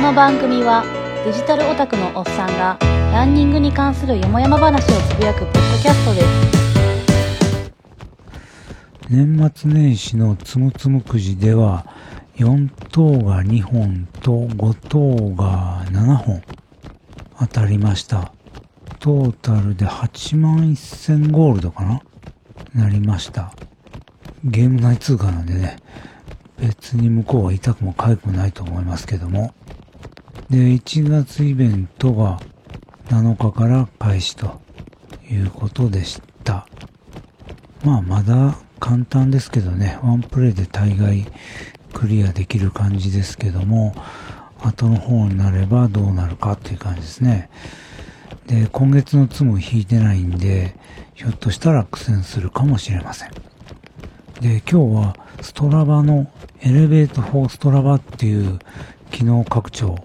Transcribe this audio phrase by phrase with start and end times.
[0.00, 0.82] この番組は
[1.26, 2.78] デジタルオタクのおっさんが
[3.12, 7.72] ランニングに関するよもやま話をつぶやくポッドキャストです
[9.10, 11.84] 年末年始のつむつむくじでは
[12.36, 16.42] 4等が2本と5等が7本
[17.38, 18.32] 当たりました。
[19.00, 22.02] トータルで8万1000ゴールドかな
[22.74, 23.52] なりました。
[24.44, 25.76] ゲーム内通貨なんでね、
[26.58, 29.52] 別に向こうは痛くも痒くもないと思いますけども。
[30.50, 32.40] で、1月イベントが
[33.06, 34.60] 7日から開始と
[35.30, 36.66] いうことでした。
[37.84, 41.24] まあまだ簡単ですけどね、ワンプレイで大概
[41.92, 43.94] クリアできる感じですけども、
[44.58, 47.48] 後の方になればどうなるかっていう感じですね。
[48.48, 50.74] で、今月のツム引いてないんで、
[51.14, 53.30] ひょっとしたら苦戦するかもしれません。
[54.40, 56.28] で、今日はストラバの
[56.60, 58.58] エレベートフォーストラバっていう
[59.12, 59.96] 機能拡張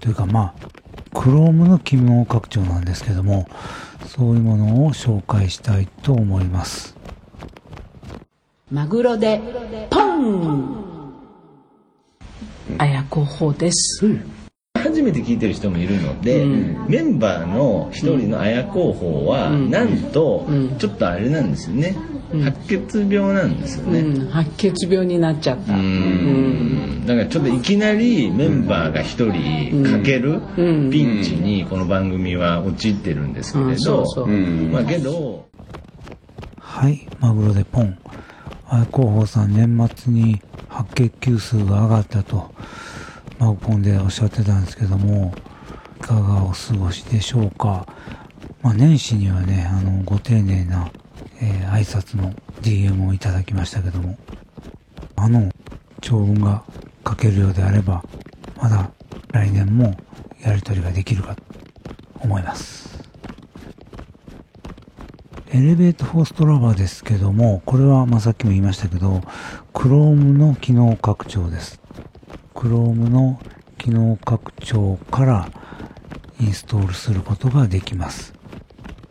[0.00, 3.48] というかまあ、Chrome の機能拡張なんですけども、
[4.06, 6.96] そういうものを紹介したいと思います。
[8.70, 9.40] マグロで
[9.90, 10.86] ポン
[12.78, 14.18] 綾候補です、
[14.88, 16.44] 初めて聞いてる人もいるので、
[16.88, 20.46] メンバーの一人の綾候補は、なんと、
[20.78, 21.96] ちょっとあれなんですよね、
[22.32, 25.74] 白血病なんですよね、うん、白血病になっちゃった。
[25.74, 27.06] うん。
[27.06, 30.40] だからちょっといきなりメンバーが一人かける
[30.90, 34.26] ピンチにこの番組は陥ってるんですけれど
[34.72, 35.46] まあけど
[36.58, 37.96] はい、マグロでポン。
[38.68, 42.50] あ広報さん、年末に白血球数が上がったと、
[43.38, 45.34] マグポンでおっしゃってたんですけども、
[45.98, 47.86] いかがお過ごしでしょうか。
[48.62, 50.90] まあ、年始にはね、あの、ご丁寧な、
[51.40, 54.16] えー挨拶の DM をいただきましたけども、
[55.16, 55.52] あの、
[56.00, 56.64] 長文が
[57.06, 58.02] 書けるようであれば、
[58.56, 58.90] まだ
[59.32, 59.94] 来年も
[60.42, 61.42] やり取りができるかと
[62.20, 63.04] 思います。
[65.52, 69.22] エレベートフォーストラバーですけども、これはまあさっきも言いましたけど、
[69.74, 71.80] Chrome の機能拡張です。
[72.56, 73.38] Chrome の
[73.76, 75.50] 機能拡張から
[76.40, 78.32] インストールすることができます。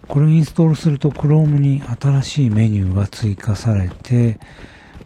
[0.07, 4.39] これをインストールすると Chrome に新しいメニューが追加されて、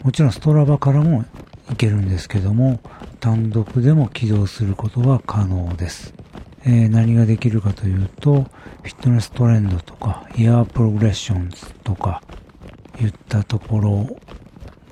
[0.03, 1.25] もちろん Strava からも
[1.71, 2.79] いけるんですけども、
[3.19, 6.13] 単独でも起動することが可能です。
[6.65, 8.43] えー何ができるかというと、
[8.83, 12.21] Fitness Trend とか、 Year Progressions とか、
[12.97, 14.07] 言ったところ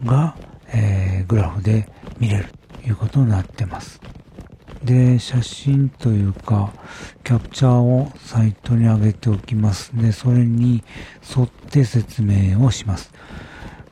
[0.03, 0.35] が、
[0.73, 2.56] えーグラフで見れる
[2.87, 3.99] いうことになってます。
[4.83, 6.71] で、写真というか、
[7.23, 9.91] キャプチャーをサイトに上げておきます。
[9.95, 10.83] で、それに
[11.37, 13.11] 沿って説明をします。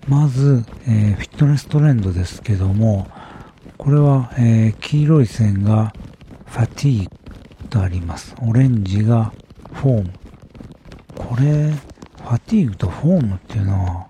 [0.08, 3.08] まず、えーフィットネストレンドですけども、
[3.78, 5.94] これは、えー黄色い線が
[6.46, 8.36] ファティーとあります。
[8.42, 9.34] オレンジが
[9.74, 10.14] フォーム。
[11.16, 14.08] これ、ファティーグとフォームっていうのは、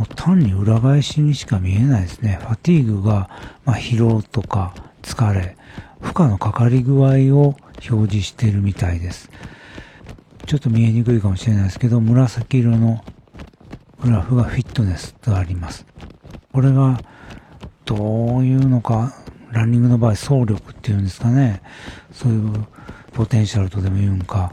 [0.00, 2.38] もう単に裏返しにしか見えないですね。
[2.40, 3.28] ファティーグが、
[3.66, 5.58] まあ、疲労とか疲れ、
[6.00, 7.54] 負荷のかかり具合を
[7.86, 9.30] 表示しているみたいです。
[10.46, 13.04] ちょっと見えにくいかもしれないですけど、紫色の
[14.00, 15.84] グラフがフィットネスとあります。
[16.50, 16.98] これが、
[17.84, 19.12] どういうのか、
[19.50, 21.60] ランニングの場合、走力っていうんですかね。
[22.10, 22.66] そういう
[23.12, 24.50] ポテンシャルとでも言うんか、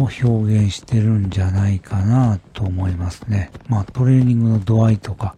[0.00, 3.50] を表現してるんじゃないかなと思いますね。
[3.68, 5.36] まあトレーニングの度合いとか、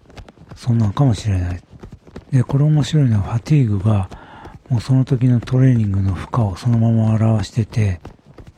[0.55, 1.61] そんなんかもしれない。
[2.31, 4.09] で、これ面白いのはファティーグが、
[4.69, 8.01] もうその時のトレーニングの負荷をそのまま表してて、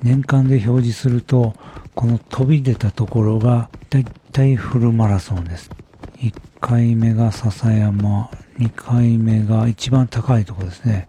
[0.03, 1.55] 年間で表示すると、
[1.95, 5.71] この飛び出たところが、だいたいフルマラソンです。
[6.19, 11.09] 1回目が笹山、2回目が一番高いところですね。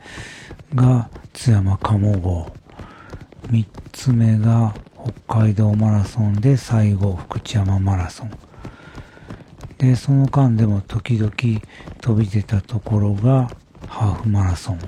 [0.74, 2.52] が、津山鴨郷。
[3.50, 4.74] 3つ目が
[5.28, 8.32] 北海道マラソンで最後福知山マラソン。
[9.78, 11.32] で、その間でも時々
[12.02, 13.50] 飛び出たところが
[13.88, 14.80] ハーフマラソン。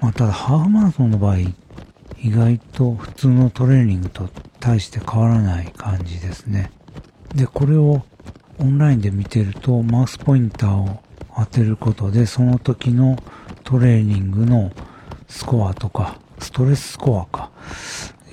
[0.00, 4.28] まあ、ただハーフマラソンの場合、意外と普通のトレーニングと
[4.60, 6.70] 大して変わらない感じですね。
[7.34, 8.02] で、これを
[8.58, 11.00] オンラインで見てるとマウスポインターを
[11.36, 13.18] 当てることでその時の
[13.64, 14.70] トレーニングの
[15.26, 17.50] スコアとか、ストレススコアか、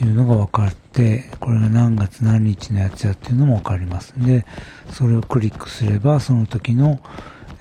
[0.04, 4.14] いうのが分かって、これが何月何日のやつやっていうのも分かります。
[4.18, 4.46] で、
[4.92, 7.00] それをクリックすれば、その時の、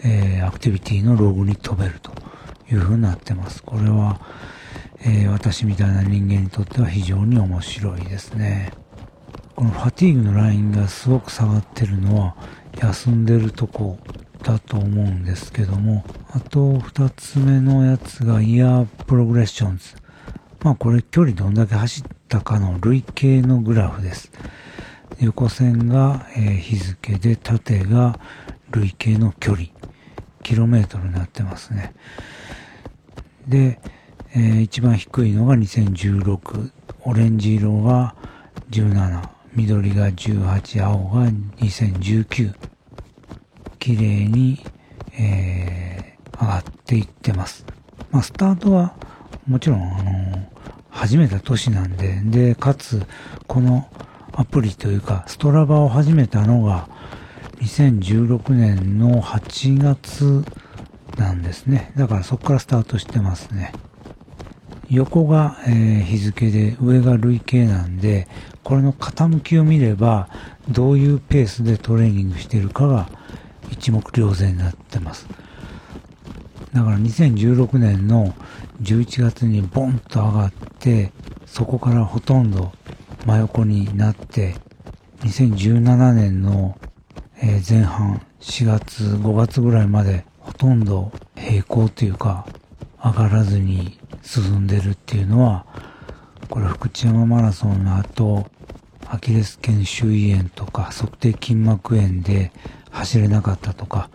[0.02, 2.12] えーアクティビティのログに飛べると
[2.70, 3.62] いう風になってます。
[3.62, 4.20] これは、
[5.02, 8.72] えー私みたいな人間にとっては非常に面白いですね。
[9.54, 12.36] この Fatigue のラインがすごく下がってるのは、
[12.78, 13.98] 休んでるとこ
[14.42, 19.96] だと思うんですけども、あと二つ目のやつが Year Progressions。
[20.62, 24.30] まあこれ距離どんだけ走ったかの累計のグラフです。
[25.18, 28.20] 横線が、え日付で縦が
[28.70, 29.68] 累計の距離。
[30.44, 31.92] キロメートルになってますね。
[33.48, 33.80] で、
[34.32, 36.70] えー一番低いのが2016。
[37.02, 38.14] オレンジ色が
[38.70, 39.28] 17。
[39.54, 40.86] 緑が18。
[40.86, 41.26] 青が
[41.58, 42.54] 2019。
[43.80, 44.64] 綺麗に、
[45.18, 47.66] えー上がっていってます。
[48.12, 48.94] まあ、スタートは、
[49.46, 50.59] もちろん、あの
[50.90, 53.06] 始めた年なんで、で、かつ、
[53.46, 53.88] この
[54.32, 56.88] アプリというか、ストラバを始めたのが、
[57.60, 60.44] 2016年の8月
[61.16, 61.92] なんですね。
[61.96, 63.72] だからそこからスタートしてますね。
[64.88, 68.26] 横が、えー日付で上が累計なんで、
[68.64, 70.28] これの傾きを見れば、
[70.68, 73.08] どういうペースでトレーニングしているかが
[73.70, 75.26] 一目瞭然になってます。
[76.72, 78.34] だから2016年の
[78.82, 81.12] 11月にボンと上がって、
[81.46, 82.72] そこからほとんど
[83.26, 84.54] 真横になって、
[85.20, 86.78] 2017年の
[87.40, 92.46] 前半4月5月ぐらいまでほとんど平行というか
[93.02, 95.66] 上がらずに進んでるっていうのは
[96.48, 98.46] これ福知山マラソンの後
[99.06, 102.52] アキレス腱周囲炎とか測定筋膜炎で
[102.90, 104.10] 走れなかったとか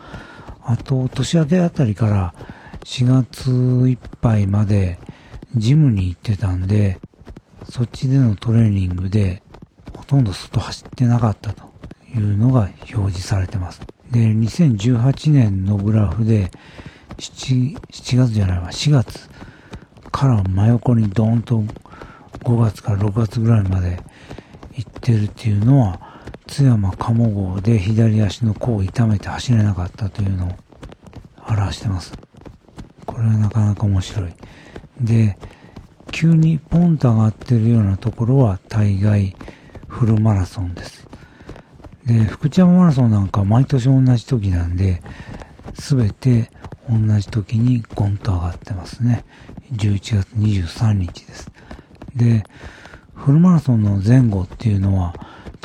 [0.65, 2.33] あと年明けあたりから
[2.83, 3.50] 4月
[3.89, 5.00] いっぱいまで
[5.56, 7.00] ジムに行ってたんで
[7.69, 9.41] そっちでのトレーニングで
[9.95, 11.63] ほとんど外走ってなかったと
[12.13, 13.81] いうのが表示されてます。
[14.12, 16.51] で、2018年のグラフで、
[17.17, 19.29] 7, 7月じゃないわ、4月
[20.12, 21.63] から真横にドーンと
[22.44, 24.00] 5月から6月ぐらいまで
[24.73, 26.00] 行ってるっていうのは、
[26.47, 30.51] 津山鴨号で左足の甲を痛めて走れなかったというのを
[31.47, 32.13] 表してます。
[33.06, 34.33] これはなかなか面白い。
[35.01, 35.38] で、
[36.12, 39.36] 急にポンと上がってるようなところは大概
[39.88, 41.07] フルマラソンです。
[42.06, 45.01] で、福知山マラソンなんか毎年同じ時なんで、
[45.74, 46.51] すべて
[46.89, 49.25] 同じ時にゴンと上がってますね。
[49.74, 51.51] 11月23日です。
[52.15, 52.44] で、
[53.13, 55.15] フルマラソンの前後っていうのは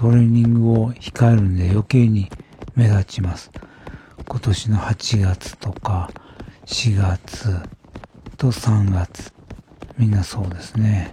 [0.01, 2.31] トレーニングを控えるんで余計に
[2.75, 3.51] 目立ちます。
[4.27, 6.11] 今年の8月とか
[6.65, 7.55] 4月
[8.39, 9.31] と3月。
[9.99, 11.13] みんなそうですね。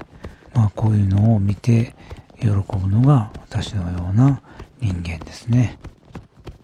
[0.53, 1.97] まあこういうのを見て
[2.39, 4.41] 喜ぶのが私のような
[4.79, 5.77] 人間ですね。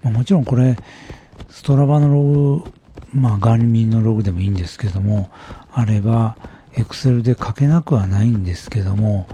[0.02, 0.78] まあ、もちろんこれ、
[1.50, 2.72] ストラバのログ、
[3.14, 5.30] まあガーミンのログでもいいんですけども、
[5.74, 6.38] あれば、
[6.74, 9.28] エクセルで書けなくはないんですけども、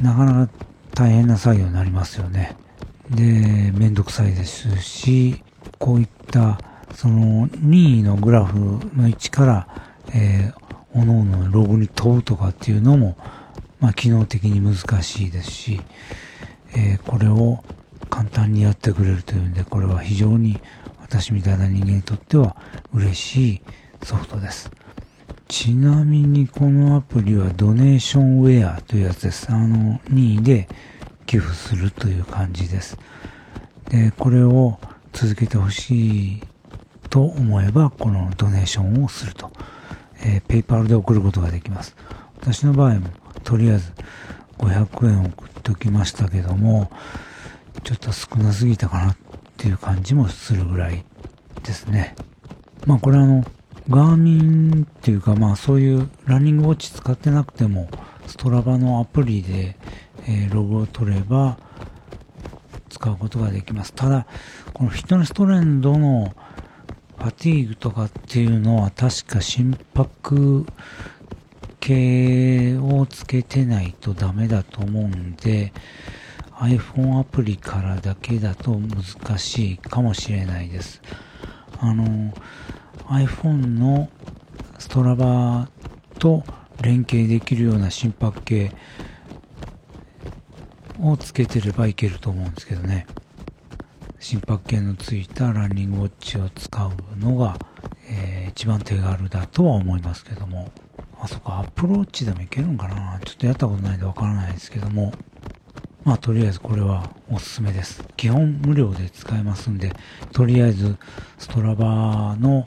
[0.00, 0.52] なかなか
[0.98, 2.56] 大変な作業になりますよね。
[3.08, 3.22] で、
[3.72, 5.44] めんどくさいですし、
[5.78, 6.58] こういった、
[6.92, 9.68] その、任意のグラフの位置から、
[10.12, 10.52] えー、
[10.92, 13.16] 各々のログに飛ぶとかっていうのも、
[13.78, 15.80] まあ、機能的に難しいですし、
[16.74, 17.62] えーこれを
[18.10, 20.60] 簡単にやってくれるというんで、これは非常に
[21.00, 22.56] 私みたいな人間にとっては
[22.92, 23.62] 嬉しい
[24.02, 24.68] ソフトです。
[25.48, 29.50] ちなみにこのアプリはドネーションウェアというやつです。
[29.50, 30.68] あの、任意で
[31.24, 32.98] 寄付するという感じです。
[33.88, 34.78] で、これを
[35.14, 36.42] 続けてほしい
[37.08, 39.50] と思えば、このドネーションをすると。
[40.20, 41.96] えー、ペイパルで送ることができます。
[42.40, 43.08] 私の場合も、
[43.42, 43.92] とりあえず
[44.58, 46.90] 500円送っておきましたけども、
[47.84, 49.16] ちょっと少なすぎたかなっ
[49.56, 51.04] ていう感じもするぐらい
[51.62, 52.16] ですね。
[52.84, 53.44] まあこれあの、
[53.88, 57.88] ガーミンっていうかまあそういうランニングウォッチ使ってなくても、
[58.26, 59.76] ストラバのアプリで、
[60.26, 61.58] えーログを取れば
[62.90, 63.92] 使うことができます。
[63.94, 64.26] ただ、
[64.74, 66.34] このフィットネストレンドの
[67.16, 70.66] ファティーグとかっていうのは確か心拍
[71.80, 75.72] 系をつけてないとダメだと思うんで、
[76.58, 81.00] iPhone アプリからだけだと難しいかもしれないです。
[81.80, 82.34] あの、
[83.06, 84.08] iPhone の
[84.78, 85.68] ストラバ
[86.18, 86.44] と
[86.82, 88.72] 連携できるような心拍計
[91.00, 93.06] をつけてればいけると思うんですけどね。
[94.20, 97.56] 心拍計のついたランニングウォッチを使うのが、
[98.08, 100.72] えー一番手軽だとは思いますけども。
[101.20, 105.12] あ、そこアプローチでもいけるんかなちょっとやったことないんでわからないですけども。
[106.04, 108.02] まあとりあえずこれはおすすめです。
[108.16, 109.92] 基本無料で使えますんで、
[110.32, 110.96] とりあえず
[111.38, 112.66] ストラバーの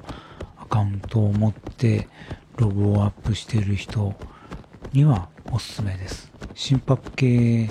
[0.58, 2.08] アカウントを持って
[2.58, 4.14] ログをアップしている人
[4.94, 6.32] にはおすすめです。
[6.54, 7.70] 心拍計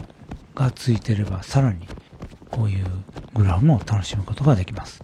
[0.55, 1.87] がついてればさらに
[2.51, 2.85] こういう
[3.35, 5.03] グラフも楽しむことができます。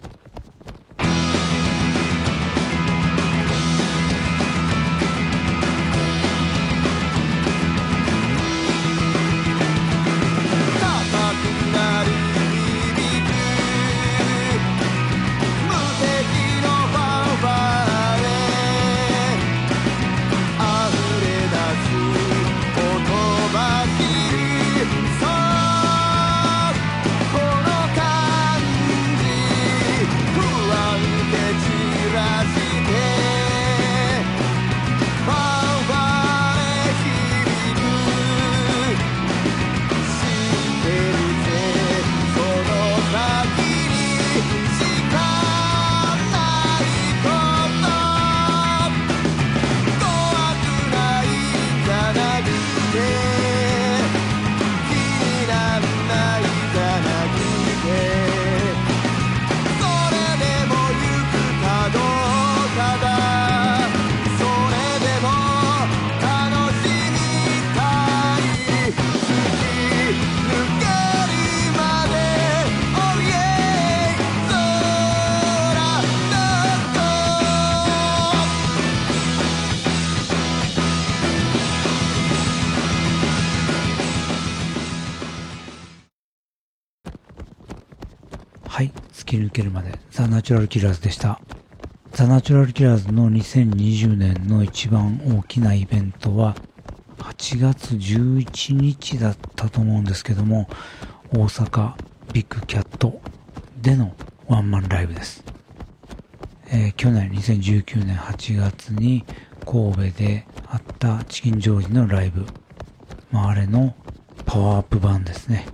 [88.76, 91.40] はい、突き抜けるまで、ザ・ナチュラル・キラーズでした。
[92.12, 96.54] ザ・ナチュラル・キラーズの2020年の一番大きなイベントは、
[97.16, 100.68] 8月11日だったと思うんですけども、
[101.32, 101.94] 大阪
[102.34, 103.18] ビッグキャット
[103.80, 104.14] での
[104.46, 105.42] ワンマンライブです。
[106.70, 109.24] えー去年2019年8月に
[109.64, 112.44] 神戸であったチキンジョージのライブ。
[113.30, 113.94] まあ、あれの
[114.44, 115.64] パワーアップ版ですね。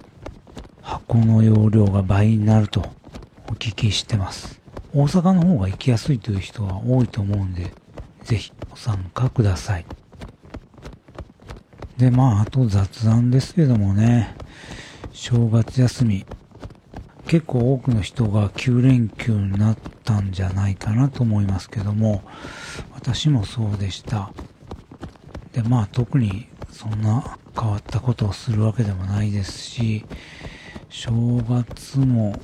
[0.82, 2.92] 箱の容量が倍になると
[3.48, 4.60] お聞きしてます。
[4.94, 7.72] 大阪の方が行きやすいという人は多いと思うんで、
[8.24, 9.86] ぜひご参加ください。
[11.96, 14.34] で、まあ、あと雑談ですけどもね、
[15.12, 16.26] 正月休み、
[17.26, 22.22] 結構多くの人が9連休になったんじゃないかなと思いますけども、
[22.92, 24.32] 私もそうでした。
[25.52, 30.04] で、まあ特にそんな変わったことをするわけでもないですし、
[30.92, 31.10] 正
[31.48, 32.38] 月も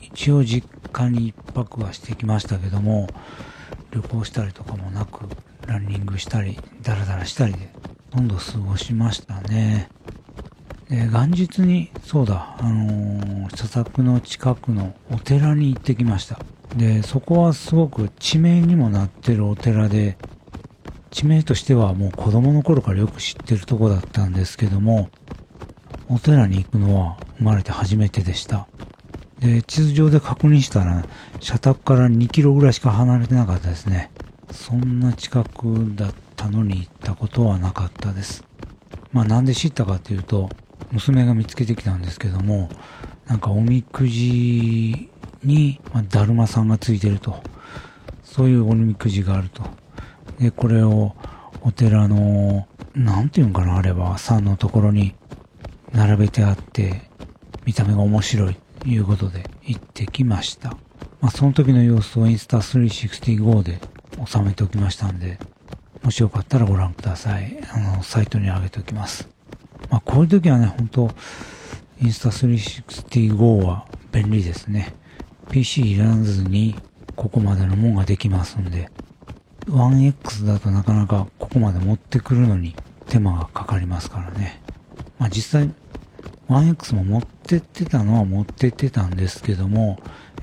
[0.00, 3.06] 一応実家に一泊はしてきましたけども、
[3.92, 5.28] 旅行したりとかもなく、
[5.68, 7.70] ランニングしたり、ダラダラしたりで、
[8.10, 9.88] ほとんど過ごしましたね。
[10.90, 16.40] で、元日に、そうだ、あのー、佐作の近くのお寺に行ってきました。
[16.76, 20.18] で、そこはすごく地名にもなってるお寺で、
[21.12, 25.08] 地名としてはもう子供の頃からよく知ってるとこだったんですけども、
[26.08, 28.66] お寺に行くのは生まれて初めてでした。
[29.38, 31.04] で、地図上で確認したら、
[31.40, 34.10] 社宅から2キロぐらいしか離れてなかったですね。
[34.50, 38.44] そんな近くだったのに行ったことはなかったです。
[39.12, 40.48] まあなんで知ったかっていうと、
[40.92, 42.68] 娘が見つけてきたんですけども、
[43.26, 45.10] なんかおみくじ
[45.42, 47.42] に、まあ、だるまさんがついてると。
[48.22, 49.62] そういうおみくじがあると。
[50.38, 51.14] で、これを
[51.62, 55.14] お寺の、なんていうんかな、あれは、さんのところに
[55.92, 57.10] 並べてあって、
[57.66, 60.70] 見た目が面白いということで行ってきました。
[61.20, 63.80] まあ、その時の様子をインスタ365で
[64.24, 65.38] 収めておきましたんで、
[66.02, 67.58] もしよかったらご覧ください。
[67.72, 69.28] あの、サイトに上げておきます。
[69.90, 71.10] まあ、こういう時はね、本当
[72.00, 74.94] インスタ365は便利ですね。
[75.50, 76.76] PC いらずに
[77.16, 78.90] ここまでのもんができますんで、
[79.66, 82.76] 1X だとなかなかここまで持ってくるのに
[83.08, 84.62] 手間がかかりますからね。
[85.18, 85.72] まあ実際、
[86.48, 89.98] 1X も持ってってたのは持ってってたんですけども、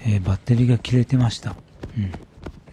[0.06, 1.56] えーバッテリーが切れてました。
[1.98, 2.12] うん。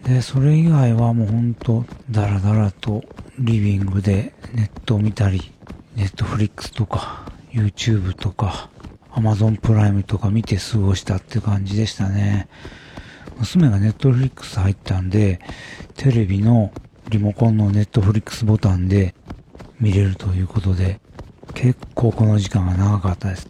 [0.03, 3.03] で、それ以外はもうほんと、だらだらと
[3.39, 5.51] リビングでネットを見たり、
[5.95, 8.69] ネットフリックスとか、YouTube とか、
[9.11, 12.47] Amazon プライムとか見て過ごしたって感じでしたね。
[13.37, 15.39] 娘がネットフリックス入ったんで、
[15.95, 16.71] テレビの
[17.09, 19.13] リモコンのネットフリックスボタンで
[19.79, 21.00] 見れるということで、
[21.53, 23.49] 結構この時間が長かったです。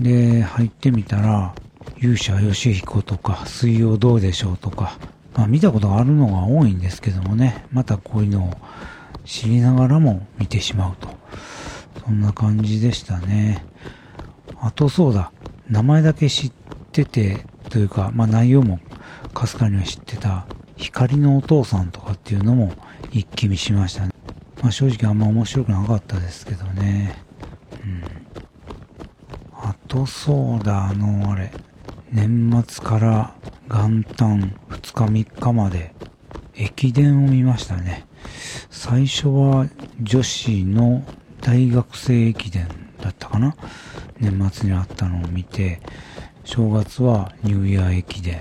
[0.00, 1.54] で、入ってみたら、
[1.98, 4.98] 勇者ヨシヒコとか、水曜どうでしょうとか、
[5.34, 8.56] まあ見たことがあるのが多いんですけどもね、またこういうのを
[9.24, 11.08] 知りながらも見てしまうと。
[12.04, 13.64] そんな感じでしたね。
[14.60, 15.32] あとそうだ、
[15.68, 16.52] 名前だけ知っ
[16.92, 18.80] てて、というか、まあ内容も
[19.34, 22.72] かすかには知ってた、光のお父さんとかっていうのも
[23.10, 24.10] 一気見しましたね。
[24.62, 27.27] まあ正直あんま面白くなかったですけどね。
[29.88, 31.50] とそうだ、あのあれ、
[32.12, 33.34] 年末から
[33.68, 35.94] 元旦2日3日まで
[36.54, 38.06] 駅伝を見ましたね。
[38.70, 39.66] 最初は
[40.00, 41.02] 女子の
[41.40, 42.68] 大学生駅伝
[43.00, 43.56] だったかな？
[44.20, 45.80] 年末にあったのを見て、
[46.44, 48.40] 正月はニューイヤー駅伝。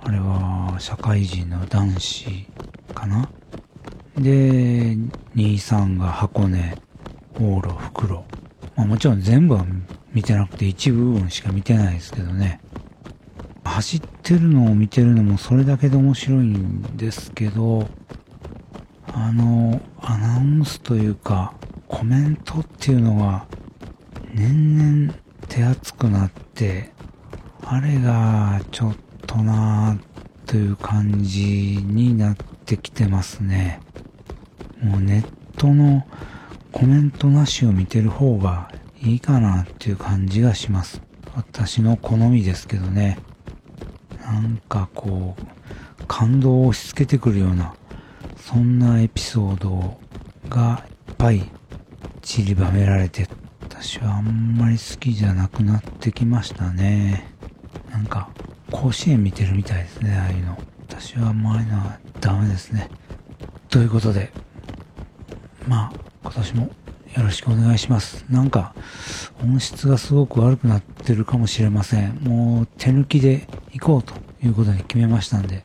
[0.00, 2.46] あれは社会人の男子
[2.94, 3.28] かな？
[4.16, 4.96] で、
[5.36, 6.78] 23が箱根、
[7.34, 8.24] 往路、袋。
[8.74, 9.66] まあもちろん全部は
[10.18, 12.60] 見てなくて一部分しか見てないですけどね。
[13.62, 17.86] 走ってるのを見てるのもそれだけで面白いんですけど、
[19.06, 21.54] あの、アナウンスというか、
[21.86, 23.46] コメントっていうのが、
[24.34, 25.14] 年々
[25.48, 26.92] 手厚くなって、
[27.64, 33.80] あれがちょっとなぁという感じになってきてますね。
[34.82, 36.04] もうネットの
[36.72, 38.68] コメントなしを見てる方が
[39.02, 41.00] いいかなっていう感じがします。
[41.36, 43.18] 私の好みですけどね。
[44.24, 47.74] なんかこう、感動を押し付けてくるような、
[48.36, 50.00] そんなエピソード
[50.48, 51.50] がいっぱい
[52.22, 53.28] 散りばめられて、
[53.62, 57.32] 私はあんまり好きじゃなくなってきましたね。
[57.90, 58.30] なんか、
[58.70, 60.58] 甲子園見てるみたいですね、ああいうの。
[60.88, 62.90] 私はあんまああいうのはダメですね。
[63.68, 64.32] ということで、
[65.66, 66.70] まあ、今年も
[67.16, 68.24] よろしくお願いします。
[68.30, 68.74] なんか、
[69.42, 72.16] 音質がすごく悪くなってるかもしれません。
[72.22, 75.64] もう手抜きで行こうということに決めましたんで、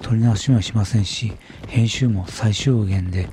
[0.00, 1.32] 撮り直しもしませんし、
[1.66, 3.28] 編集も最小限で